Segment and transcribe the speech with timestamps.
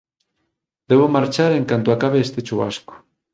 [0.89, 2.93] Debo marchar en canto acabe este chuvasco.